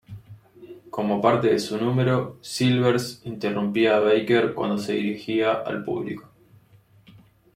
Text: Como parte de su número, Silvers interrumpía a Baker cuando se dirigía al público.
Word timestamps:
Como 0.89 1.21
parte 1.21 1.49
de 1.49 1.59
su 1.59 1.77
número, 1.77 2.39
Silvers 2.41 3.21
interrumpía 3.23 3.97
a 3.97 3.99
Baker 3.99 4.55
cuando 4.55 4.79
se 4.79 4.93
dirigía 4.93 5.51
al 5.53 5.83
público. 5.85 6.27